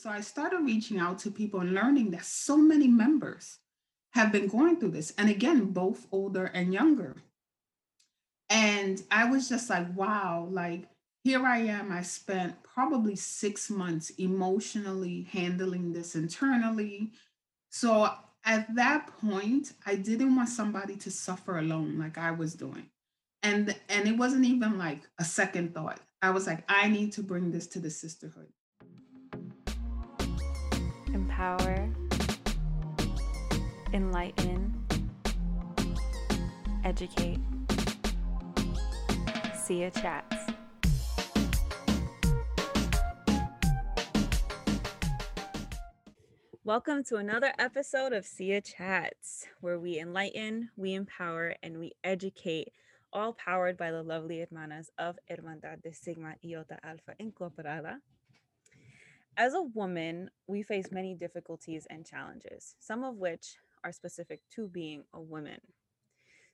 [0.00, 3.58] so I started reaching out to people and learning that so many members
[4.12, 5.12] have been going through this.
[5.18, 7.16] And again, both older and younger.
[8.48, 10.88] And I was just like, wow, like
[11.22, 11.92] here I am.
[11.92, 17.12] I spent probably six months emotionally handling this internally.
[17.68, 18.10] So
[18.46, 22.86] at that point, I didn't want somebody to suffer alone like I was doing.
[23.42, 26.00] And and it wasn't even like a second thought.
[26.22, 28.48] I was like, I need to bring this to the sisterhood.
[31.40, 31.88] Empower,
[33.94, 34.84] enlighten,
[36.84, 37.38] educate.
[39.54, 40.36] Sia Chats.
[46.62, 52.68] Welcome to another episode of Sia Chats, where we enlighten, we empower, and we educate,
[53.14, 58.00] all powered by the lovely hermanas of Hermandad de Sigma Iota Alpha Incorporada.
[59.40, 64.68] As a woman, we face many difficulties and challenges, some of which are specific to
[64.68, 65.60] being a woman.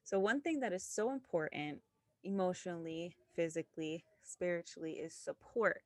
[0.04, 1.80] So, one thing that is so important
[2.24, 5.82] emotionally, physically, spiritually is support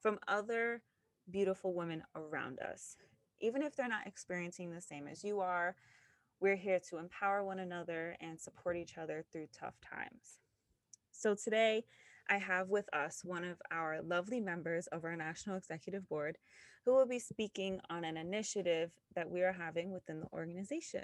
[0.00, 0.82] from other
[1.30, 2.96] beautiful women around us
[3.40, 5.76] even if they're not experiencing the same as you are,
[6.40, 10.40] we're here to empower one another and support each other through tough times.
[11.12, 11.84] So today,
[12.28, 16.38] I have with us one of our lovely members of our National Executive Board
[16.84, 21.02] who will be speaking on an initiative that we are having within the organization.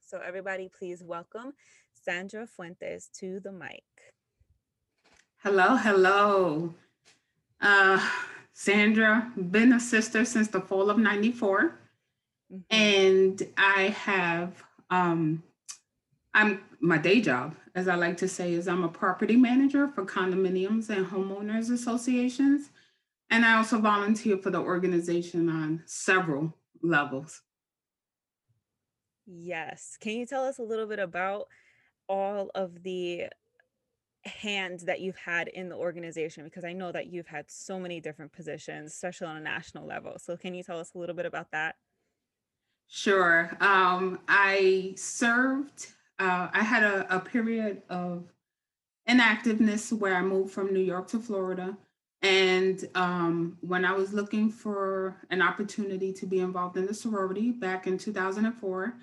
[0.00, 1.52] So, everybody, please welcome
[1.94, 3.84] Sandra Fuentes to the mic.
[5.42, 6.74] Hello, hello.
[7.60, 8.04] Uh,
[8.52, 11.78] Sandra, been a sister since the fall of 94.
[12.52, 12.56] Mm-hmm.
[12.70, 15.42] And I have, um,
[16.34, 20.04] I'm my day job, as I like to say, is I'm a property manager for
[20.04, 22.70] condominiums and homeowners associations.
[23.30, 27.42] And I also volunteer for the organization on several levels.
[29.26, 29.96] Yes.
[30.00, 31.48] Can you tell us a little bit about
[32.08, 33.26] all of the
[34.24, 38.00] hands that you've had in the organization because I know that you've had so many
[38.00, 40.18] different positions, especially on a national level.
[40.18, 41.76] So, can you tell us a little bit about that?
[42.88, 43.50] Sure.
[43.60, 45.88] Um, I served,
[46.22, 48.32] uh, I had a, a period of
[49.08, 51.76] inactiveness where I moved from New York to Florida.
[52.22, 57.50] And um, when I was looking for an opportunity to be involved in the sorority
[57.50, 58.94] back in 2004,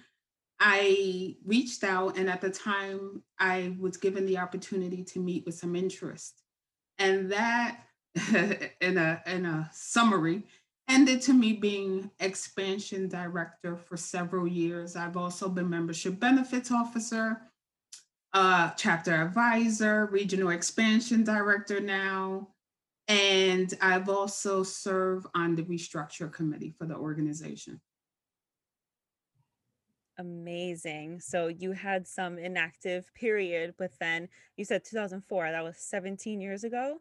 [0.61, 5.55] I reached out, and at the time, I was given the opportunity to meet with
[5.55, 6.41] some interest.
[6.97, 7.81] And that,
[8.81, 10.43] in a, in a summary,
[10.89, 14.95] ended to me being expansion director for several years.
[14.95, 17.41] I've also been membership benefits officer,
[18.33, 22.49] uh, chapter advisor, regional expansion director now.
[23.07, 27.79] And I've also served on the restructure committee for the organization
[30.19, 31.19] amazing.
[31.21, 34.27] So you had some inactive period, but then
[34.57, 36.97] you said 2004, that was 17 years ago.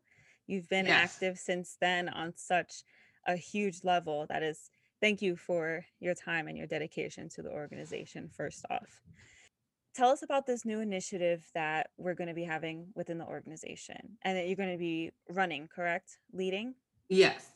[0.46, 1.14] You've been yes.
[1.14, 2.82] active since then on such
[3.28, 4.26] a huge level.
[4.28, 9.00] That is, thank you for your time and your dedication to the organization, first off.
[9.94, 14.16] Tell us about this new initiative that we're going to be having within the organization
[14.22, 16.18] and that you're going to be running, correct?
[16.32, 16.74] Leading?
[17.08, 17.52] Yes.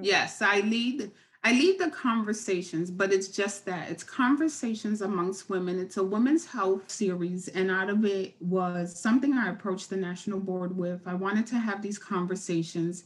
[0.00, 1.10] Yes, I lead
[1.44, 5.78] I lead the conversations, but it's just that it's conversations amongst women.
[5.78, 10.40] It's a women's health series, and out of it was something I approached the national
[10.40, 11.00] board with.
[11.06, 13.04] I wanted to have these conversations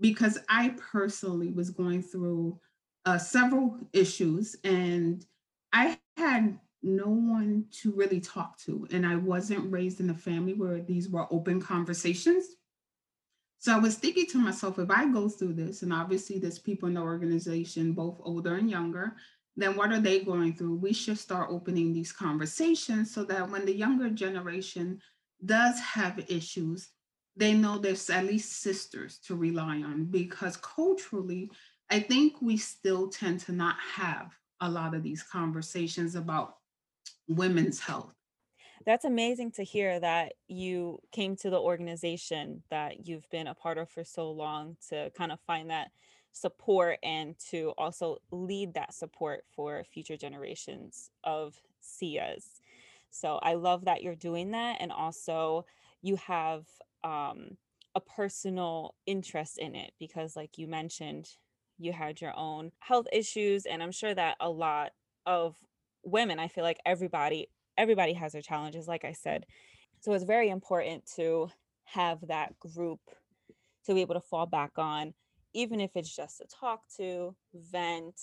[0.00, 2.58] because I personally was going through
[3.04, 5.24] uh, several issues, and
[5.72, 10.54] I had no one to really talk to, and I wasn't raised in a family
[10.54, 12.44] where these were open conversations.
[13.58, 16.88] So I was thinking to myself, if I go through this, and obviously there's people
[16.88, 19.16] in the organization, both older and younger,
[19.56, 20.74] then what are they going through?
[20.74, 25.00] We should start opening these conversations so that when the younger generation
[25.44, 26.88] does have issues,
[27.36, 31.50] they know there's at least sisters to rely on because culturally,
[31.90, 36.56] I think we still tend to not have a lot of these conversations about
[37.28, 38.14] women's health
[38.84, 43.78] that's amazing to hear that you came to the organization that you've been a part
[43.78, 45.90] of for so long to kind of find that
[46.32, 52.60] support and to also lead that support for future generations of SIAs.
[53.10, 54.78] So I love that you're doing that.
[54.80, 55.64] And also,
[56.02, 56.66] you have
[57.04, 57.56] um,
[57.94, 61.28] a personal interest in it because, like you mentioned,
[61.78, 63.66] you had your own health issues.
[63.66, 64.92] And I'm sure that a lot
[65.26, 65.56] of
[66.02, 69.46] women, I feel like everybody everybody has their challenges, like I said.
[70.00, 71.48] So it's very important to
[71.84, 73.00] have that group
[73.86, 75.12] to be able to fall back on
[75.54, 78.20] even if it's just to talk to, vent,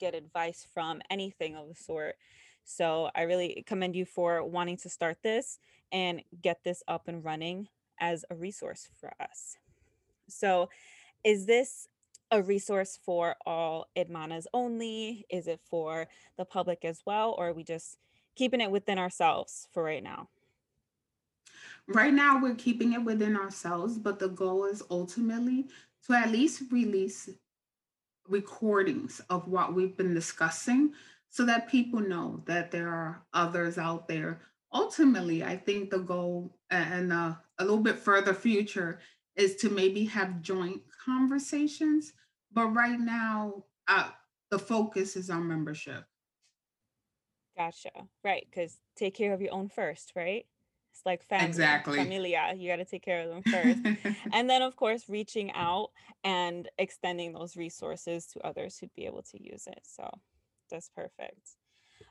[0.00, 2.16] get advice from, anything of the sort.
[2.64, 5.58] So I really commend you for wanting to start this
[5.92, 7.68] and get this up and running
[8.02, 9.56] as a resource for us.
[10.28, 10.68] So,
[11.24, 11.88] is this
[12.32, 15.24] a resource for all Hermanas only?
[15.30, 17.34] Is it for the public as well?
[17.38, 17.96] Or are we just
[18.34, 20.28] keeping it within ourselves for right now?
[21.86, 25.68] Right now, we're keeping it within ourselves, but the goal is ultimately
[26.06, 27.28] to at least release
[28.28, 30.92] recordings of what we've been discussing
[31.28, 34.40] so that people know that there are others out there.
[34.72, 38.98] Ultimately, I think the goal and uh, a little bit further future
[39.36, 42.12] is to maybe have joint conversations.
[42.52, 44.10] But right now, uh,
[44.50, 46.04] the focus is on membership.
[47.56, 47.90] Gotcha.
[48.24, 48.46] Right.
[48.50, 50.44] Because take care of your own first, right?
[50.92, 51.98] It's like family, Exactly.
[51.98, 52.52] familia.
[52.56, 53.80] You got to take care of them first.
[54.32, 55.90] And then, of course, reaching out
[56.24, 59.80] and extending those resources to others who'd be able to use it.
[59.84, 60.10] So
[60.70, 61.56] that's perfect.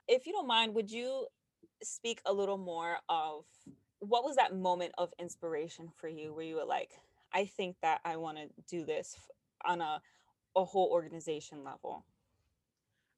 [0.07, 1.27] If you don't mind, would you
[1.83, 3.45] speak a little more of
[4.01, 6.91] what was that moment of inspiration for you where you were like,
[7.33, 9.15] I think that I want to do this
[9.63, 10.01] on a,
[10.55, 12.03] a whole organization level?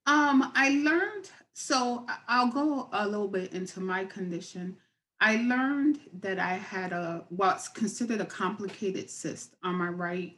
[0.06, 4.75] Um, I learned, so I'll go a little bit into my condition.
[5.21, 10.38] I learned that I had a what's considered a complicated cyst on my right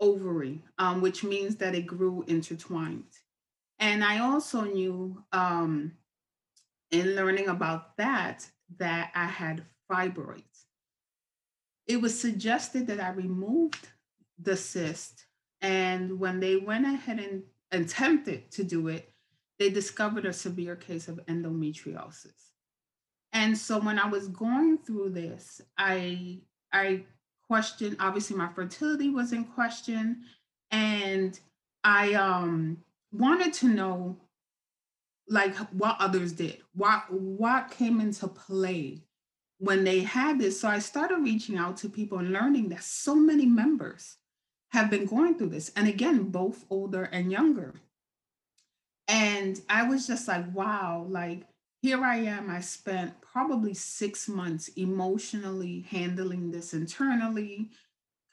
[0.00, 3.04] ovary, um, which means that it grew intertwined.
[3.78, 5.92] And I also knew um,
[6.90, 8.46] in learning about that
[8.78, 10.64] that I had fibroids.
[11.86, 13.88] It was suggested that I removed
[14.38, 15.24] the cyst,
[15.60, 17.42] and when they went ahead and
[17.72, 19.12] attempted to do it,
[19.58, 22.52] they discovered a severe case of endometriosis.
[23.32, 26.40] And so when I was going through this, I
[26.72, 27.04] I
[27.46, 30.22] questioned, obviously my fertility was in question,
[30.70, 31.38] and
[31.82, 32.78] I um
[33.12, 34.18] wanted to know
[35.28, 36.58] like what others did.
[36.74, 39.02] What what came into play
[39.58, 40.60] when they had this.
[40.60, 44.16] So I started reaching out to people and learning that so many members
[44.70, 45.72] have been going through this.
[45.76, 47.74] And again, both older and younger.
[49.08, 51.44] And I was just like, wow, like
[51.80, 52.50] here I am.
[52.50, 57.70] I spent probably six months emotionally handling this internally,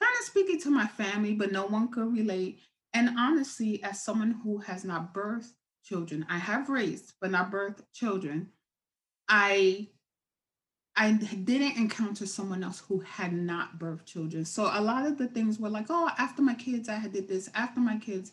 [0.00, 2.60] kind of speaking to my family, but no one could relate.
[2.92, 5.52] And honestly, as someone who has not birthed
[5.84, 8.50] children, I have raised, but not birthed children,
[9.28, 9.88] I
[10.96, 14.46] I didn't encounter someone else who had not birthed children.
[14.46, 17.50] So a lot of the things were like, oh, after my kids, I did this,
[17.54, 18.32] after my kids.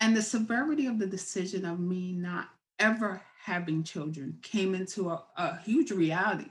[0.00, 5.24] And the severity of the decision of me not ever having children came into a,
[5.36, 6.50] a huge reality.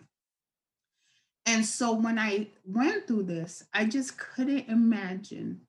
[1.45, 5.61] And so when I went through this, I just couldn't imagine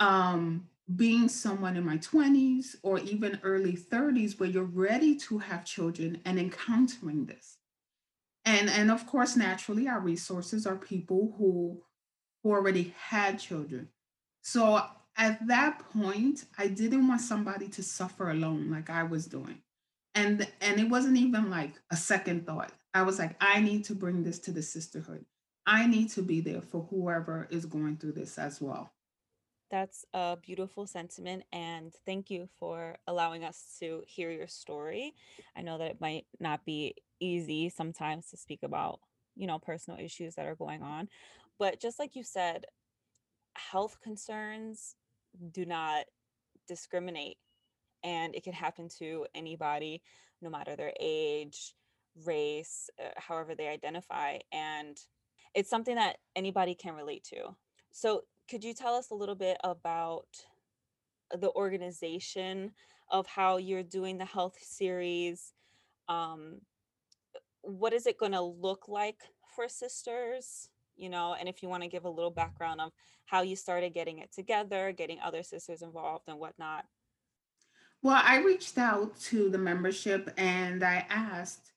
[0.00, 5.64] um, being someone in my 20s or even early 30s where you're ready to have
[5.64, 7.57] children and encountering this.
[8.48, 11.82] And and of course, naturally, our resources are people who
[12.42, 13.88] who already had children.
[14.40, 14.82] So
[15.18, 19.58] at that point, I didn't want somebody to suffer alone like I was doing.
[20.14, 22.72] And and it wasn't even like a second thought.
[22.94, 25.26] I was like, I need to bring this to the sisterhood.
[25.66, 28.94] I need to be there for whoever is going through this as well.
[29.70, 35.12] That's a beautiful sentiment, and thank you for allowing us to hear your story.
[35.54, 39.00] I know that it might not be easy sometimes to speak about,
[39.36, 41.08] you know, personal issues that are going on,
[41.58, 42.64] but just like you said,
[43.54, 44.94] health concerns
[45.52, 46.04] do not
[46.66, 47.38] discriminate,
[48.04, 50.02] and it can happen to anybody,
[50.40, 51.74] no matter their age,
[52.24, 54.98] race, uh, however they identify, and
[55.54, 57.56] it's something that anybody can relate to.
[57.90, 60.28] So, could you tell us a little bit about
[61.38, 62.72] the organization
[63.10, 65.52] of how you're doing the health series?
[66.08, 66.60] Um,
[67.62, 69.20] what is it going to look like
[69.54, 70.68] for sisters?
[70.96, 72.92] You know, and if you want to give a little background of
[73.26, 76.86] how you started getting it together, getting other sisters involved and whatnot.
[78.02, 81.72] Well, I reached out to the membership and I asked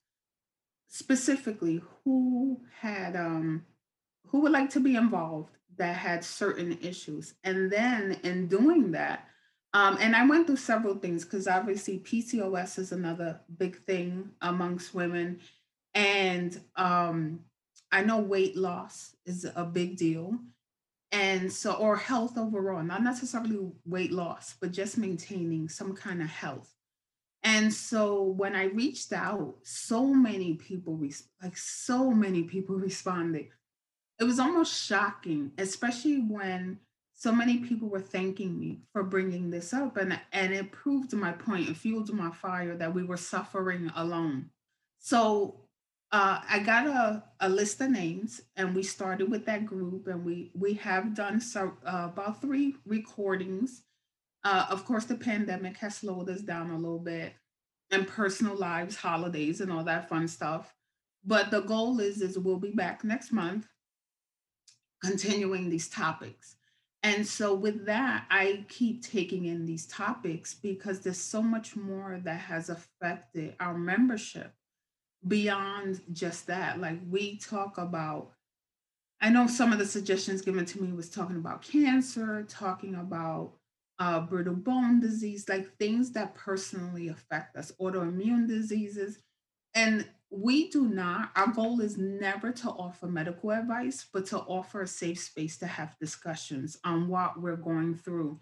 [0.87, 3.65] specifically who had um
[4.27, 7.33] who would like to be involved that had certain issues.
[7.43, 9.27] And then in doing that,
[9.73, 14.93] um, and I went through several things because obviously PCOS is another big thing amongst
[14.93, 15.39] women.
[15.93, 17.41] And um,
[17.91, 20.37] I know weight loss is a big deal.
[21.11, 26.29] And so, or health overall, not necessarily weight loss, but just maintaining some kind of
[26.29, 26.73] health.
[27.43, 33.47] And so when I reached out, so many people, res- like so many people responded
[34.21, 36.77] it was almost shocking, especially when
[37.15, 41.31] so many people were thanking me for bringing this up and and it proved my
[41.31, 44.49] point it fueled my fire that we were suffering alone
[44.97, 45.67] so
[46.11, 50.23] uh, i got a, a list of names and we started with that group and
[50.23, 53.83] we we have done so uh, about three recordings.
[54.43, 57.33] Uh, of course the pandemic has slowed us down a little bit
[57.91, 60.73] and personal lives holidays and all that fun stuff.
[61.23, 63.67] But the goal is is we'll be back next month
[65.03, 66.55] continuing these topics.
[67.03, 72.19] And so with that, I keep taking in these topics because there's so much more
[72.23, 74.53] that has affected our membership
[75.27, 76.79] beyond just that.
[76.79, 78.31] Like we talk about,
[79.21, 83.53] I know some of the suggestions given to me was talking about cancer, talking about
[83.99, 89.19] uh, brittle bone disease, like things that personally affect us, autoimmune diseases.
[89.75, 94.81] And we do not, our goal is never to offer medical advice, but to offer
[94.81, 98.39] a safe space to have discussions on what we're going through.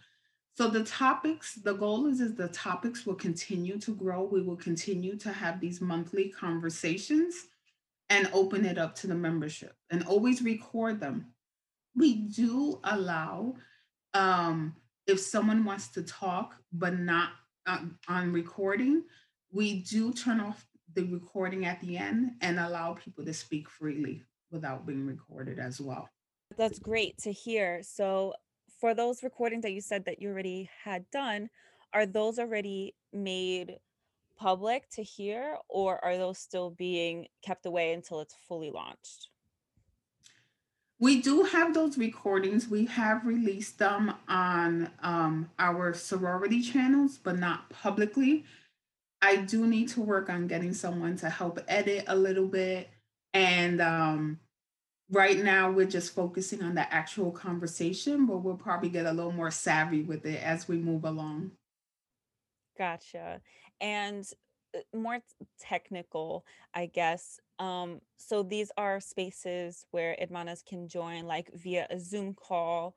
[0.59, 4.25] So the topics, the goal is, is the topics will continue to grow.
[4.25, 7.47] We will continue to have these monthly conversations
[8.09, 11.27] and open it up to the membership and always record them.
[11.95, 13.55] We do allow
[14.13, 14.75] um,
[15.07, 17.29] if someone wants to talk but not
[17.65, 19.03] uh, on recording,
[19.53, 24.25] we do turn off the recording at the end and allow people to speak freely
[24.51, 26.09] without being recorded as well.
[26.57, 27.81] That's great to hear.
[27.81, 28.33] So,
[28.79, 31.49] for those recordings that you said that you already had done,
[31.93, 33.77] are those already made
[34.37, 39.29] public to hear or are those still being kept away until it's fully launched?
[41.01, 42.67] We do have those recordings.
[42.67, 48.45] We have released them on um, our sorority channels, but not publicly.
[49.21, 52.89] I do need to work on getting someone to help edit a little bit.
[53.33, 54.39] And um,
[55.11, 59.31] right now, we're just focusing on the actual conversation, but we'll probably get a little
[59.31, 61.51] more savvy with it as we move along.
[62.77, 63.41] Gotcha.
[63.81, 64.25] And
[64.75, 65.19] uh, more
[65.59, 67.39] technical, I guess.
[67.57, 72.95] Um, so these are spaces where Hermanas can join like via a Zoom call,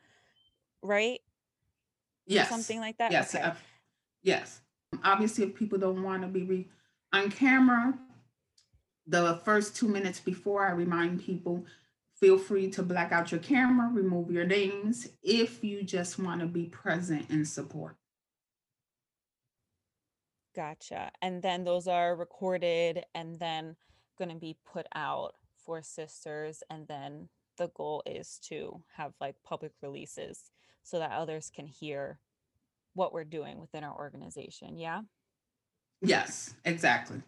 [0.82, 1.20] right?
[1.20, 3.10] Or Yes, something like that?
[3.10, 3.44] yes, Okay.
[3.44, 3.54] uh,
[4.22, 4.60] yes.
[5.02, 6.68] Obviously, if people don't want to be re-
[7.12, 7.98] on camera,
[9.06, 11.64] the first two minutes before, I remind people
[12.22, 16.46] feel free to black out your camera, remove your names if you just want to
[16.46, 17.96] be present and support.
[20.54, 21.10] Gotcha.
[21.20, 23.74] And then those are recorded and then
[24.18, 25.34] going to be put out
[25.66, 26.62] for sisters.
[26.70, 30.52] And then the goal is to have like public releases
[30.84, 32.20] so that others can hear
[32.94, 34.78] what we're doing within our organization.
[34.78, 35.00] Yeah.
[36.00, 37.20] Yes, exactly.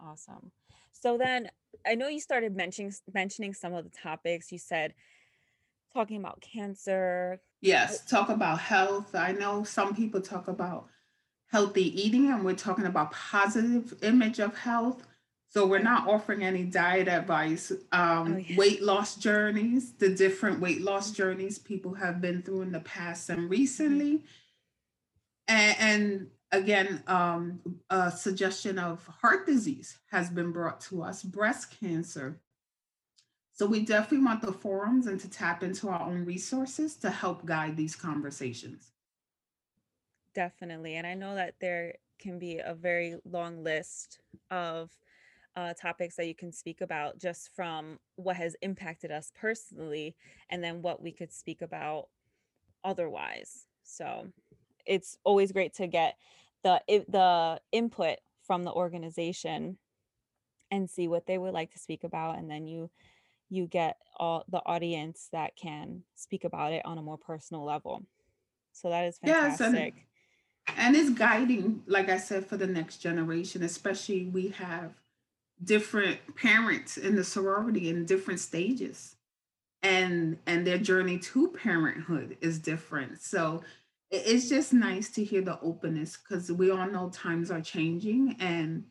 [0.00, 0.50] Awesome.
[0.90, 1.48] So then
[1.86, 4.52] I know you started mentioning mentioning some of the topics.
[4.52, 4.94] You said
[5.92, 7.40] talking about cancer.
[7.40, 9.14] Uh, Yes, talk about health.
[9.14, 10.88] I know some people talk about
[11.50, 15.06] healthy eating, and we're talking about positive image of health.
[15.50, 17.72] So we're not offering any diet advice.
[17.92, 18.56] Oh Um, yeah.
[18.56, 23.28] weight loss journeys, the different weight loss journeys people have been through in the past
[23.28, 23.50] and Mhm.
[23.50, 24.24] recently,
[25.48, 31.78] and, and again, um, a suggestion of heart disease has been brought to us, breast
[31.80, 32.40] cancer.
[33.52, 37.44] So we definitely want the forums and to tap into our own resources to help
[37.44, 38.92] guide these conversations.
[40.34, 40.96] Definitely.
[40.96, 44.90] And I know that there can be a very long list of
[45.56, 50.14] uh, topics that you can speak about just from what has impacted us personally
[50.48, 52.08] and then what we could speak about
[52.84, 53.66] otherwise.
[53.82, 54.28] So
[54.86, 56.16] it's always great to get
[56.62, 59.78] the the input from the organization
[60.70, 62.90] and see what they would like to speak about and then you
[63.50, 68.04] you get all the audience that can speak about it on a more personal level.
[68.72, 70.06] So that is Yes, and fantastic.
[70.76, 74.94] and it's guiding, like I said, for the next generation, especially we have
[75.62, 79.16] different parents in the sorority in different stages.
[79.82, 83.20] And and their journey to parenthood is different.
[83.20, 83.62] So
[84.10, 88.84] it's just nice to hear the openness because we all know times are changing and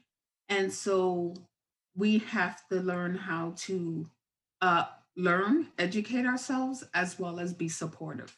[0.47, 1.33] and so
[1.95, 4.05] we have to learn how to
[4.61, 4.85] uh
[5.19, 8.35] learn, educate ourselves as well as be supportive.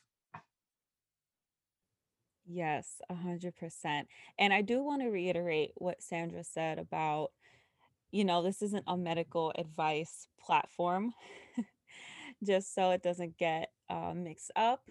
[2.45, 4.07] Yes, 100%.
[4.39, 7.31] And I do want to reiterate what Sandra said about,
[8.11, 11.13] you know, this isn't a medical advice platform,
[12.43, 14.89] just so it doesn't get uh, mixed up.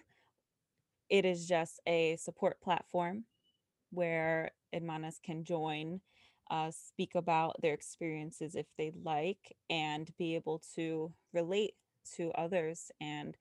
[1.11, 3.25] It is just a support platform
[3.91, 5.99] where hermanas can join,
[6.49, 11.73] uh, speak about their experiences if they'd like, and be able to relate
[12.15, 13.35] to others and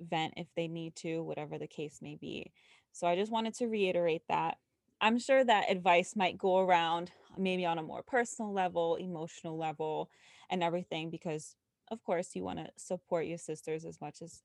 [0.00, 2.50] vent if they need to, whatever the case may be.
[2.92, 4.56] So I just wanted to reiterate that.
[5.02, 10.08] I'm sure that advice might go around maybe on a more personal level, emotional level,
[10.48, 11.56] and everything, because
[11.90, 14.42] of course you want to support your sisters as much as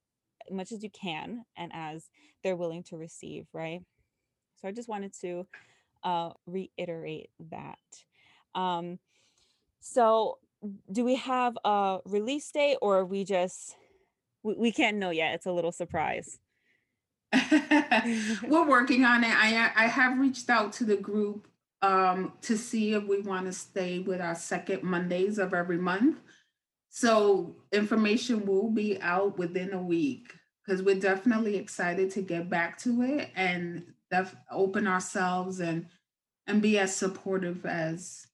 [0.51, 2.09] much as you can and as
[2.43, 3.81] they're willing to receive, right?
[4.61, 5.47] So I just wanted to
[6.03, 7.77] uh, reiterate that.
[8.55, 8.99] Um,
[9.79, 10.39] so
[10.91, 13.75] do we have a release date or we just
[14.43, 15.35] we, we can't know yet?
[15.35, 16.39] It's a little surprise.
[17.51, 19.31] We're working on it.
[19.31, 21.47] I I have reached out to the group
[21.81, 26.19] um, to see if we want to stay with our second Mondays of every month.
[26.97, 30.33] So information will be out within a week
[30.65, 35.85] because we're definitely excited to get back to it and def- open ourselves and
[36.47, 38.25] and be as supportive as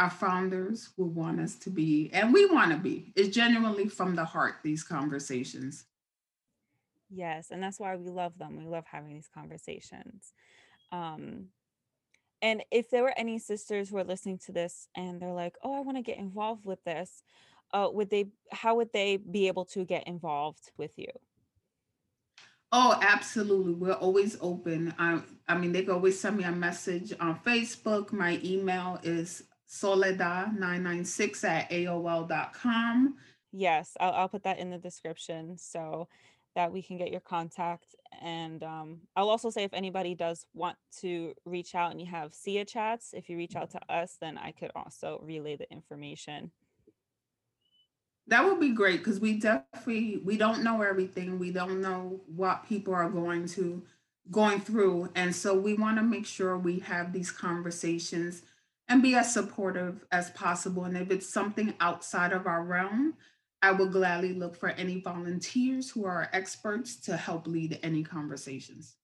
[0.00, 4.16] our founders would want us to be and we want to be it's genuinely from
[4.16, 5.84] the heart these conversations
[7.10, 8.56] Yes, and that's why we love them.
[8.56, 10.32] We love having these conversations.
[10.90, 11.50] Um,
[12.42, 15.74] and if there were any sisters who are listening to this and they're like, "Oh,
[15.74, 17.22] I want to get involved with this,"
[17.74, 18.28] uh, would they?
[18.50, 21.08] How would they be able to get involved with you?
[22.76, 27.12] oh absolutely we're always open i i mean they can always send me a message
[27.20, 33.16] on facebook my email is soledad996 at aol dot com.
[33.52, 36.08] Yes, I'll, I'll put that in the description so
[36.54, 37.94] that we can get your contact.
[38.20, 42.34] And um, I'll also say if anybody does want to reach out and you have
[42.34, 46.52] SIA chats, if you reach out to us, then I could also relay the information.
[48.26, 51.38] That would be great because we definitely we don't know everything.
[51.38, 53.82] We don't know what people are going to
[54.30, 55.10] going through.
[55.14, 58.42] And so we want to make sure we have these conversations
[58.88, 60.84] and be as supportive as possible.
[60.84, 63.14] And if it's something outside of our realm,
[63.62, 68.96] I will gladly look for any volunteers who are experts to help lead any conversations.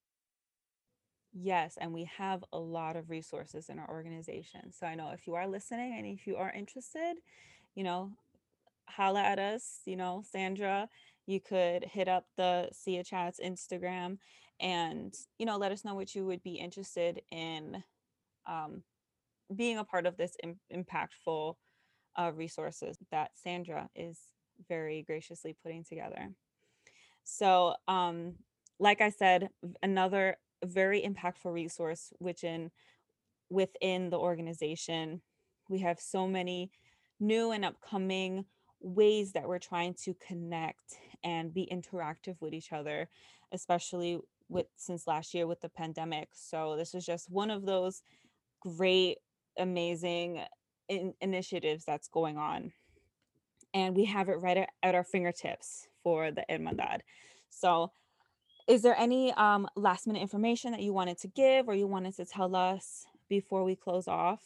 [1.32, 4.72] Yes, and we have a lot of resources in our organization.
[4.72, 7.14] So I know if you are listening and if you are interested,
[7.74, 8.10] you know,
[9.00, 10.86] holla at us, you know, Sandra,
[11.26, 14.18] you could hit up the Sia Chats Instagram
[14.60, 17.82] and, you know, let us know what you would be interested in
[18.46, 18.82] um,
[19.56, 21.54] being a part of this Im- impactful
[22.18, 24.18] uh, resources that Sandra is
[24.68, 26.28] very graciously putting together.
[27.24, 28.34] So, um,
[28.78, 29.48] like I said,
[29.82, 32.70] another very impactful resource, which in
[33.48, 35.22] within the organization,
[35.70, 36.70] we have so many
[37.18, 38.44] new and upcoming
[38.80, 43.08] ways that we're trying to connect and be interactive with each other,
[43.52, 46.28] especially with since last year with the pandemic.
[46.32, 48.02] So this is just one of those
[48.60, 49.18] great,
[49.58, 50.40] amazing
[50.88, 52.72] in- initiatives that's going on.
[53.72, 57.00] And we have it right at, at our fingertips for the Hermandad.
[57.50, 57.92] So
[58.66, 62.16] is there any um, last minute information that you wanted to give or you wanted
[62.16, 64.40] to tell us before we close off?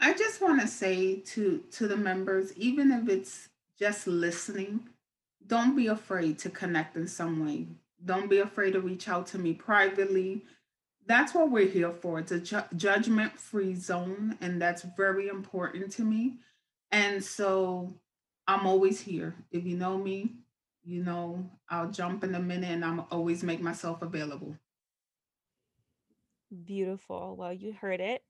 [0.00, 4.88] I just want to say to to the members, even if it's just listening,
[5.46, 7.68] don't be afraid to connect in some way.
[8.04, 10.42] Don't be afraid to reach out to me privately.
[11.06, 12.18] That's what we're here for.
[12.18, 16.38] It's a ju- judgment-free zone, and that's very important to me.
[16.92, 17.94] And so
[18.46, 19.34] I'm always here.
[19.50, 20.32] If you know me,
[20.82, 24.56] you know I'll jump in a minute, and I'm always make myself available.
[26.64, 27.36] Beautiful.
[27.36, 28.22] Well, you heard it.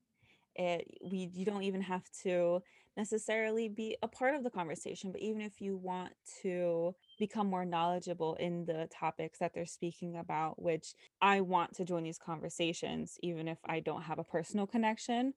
[0.55, 2.61] It we you don't even have to
[2.97, 7.65] necessarily be a part of the conversation, but even if you want to become more
[7.65, 13.17] knowledgeable in the topics that they're speaking about, which I want to join these conversations,
[13.21, 15.33] even if I don't have a personal connection,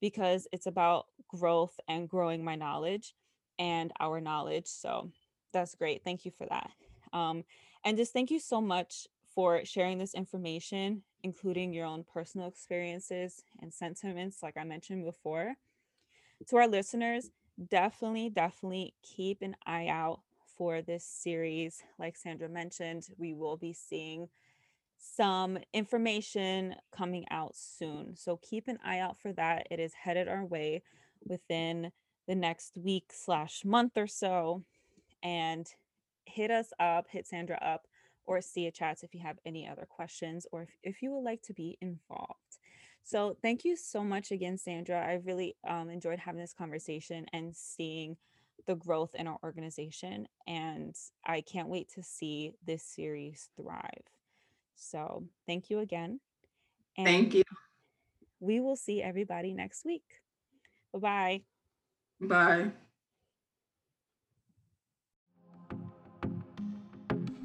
[0.00, 3.14] because it's about growth and growing my knowledge
[3.58, 4.66] and our knowledge.
[4.66, 5.10] So
[5.52, 6.04] that's great.
[6.04, 6.70] Thank you for that.
[7.12, 7.44] Um,
[7.84, 13.44] and just thank you so much for sharing this information, including your own personal experiences
[13.62, 15.54] and sentiments, like I mentioned before.
[16.48, 17.30] To our listeners,
[17.70, 20.22] definitely, definitely keep an eye out
[20.56, 21.84] for this series.
[22.00, 24.28] Like Sandra mentioned, we will be seeing
[24.96, 28.16] some information coming out soon.
[28.16, 29.68] So keep an eye out for that.
[29.70, 30.82] It is headed our way
[31.24, 31.92] within
[32.26, 34.64] the next week slash month or so.
[35.22, 35.72] And
[36.24, 37.86] hit us up, hit Sandra up,
[38.28, 41.42] or Sia chats if you have any other questions or if, if you would like
[41.42, 42.58] to be involved.
[43.02, 45.00] So thank you so much again, Sandra.
[45.00, 48.18] I really um, enjoyed having this conversation and seeing
[48.66, 50.28] the growth in our organization.
[50.46, 50.94] And
[51.26, 54.04] I can't wait to see this series thrive.
[54.76, 56.20] So thank you again.
[56.98, 57.44] And Thank you.
[58.40, 60.04] we will see everybody next week.
[60.92, 61.42] Bye bye.
[62.20, 62.72] Bye.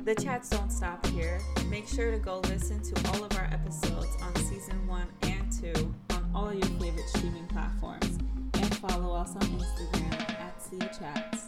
[0.03, 1.39] The chats don't stop here.
[1.69, 5.95] Make sure to go listen to all of our episodes on season one and two
[6.09, 8.19] on all your favorite streaming platforms.
[8.55, 11.47] And follow us on Instagram at Sia Chats.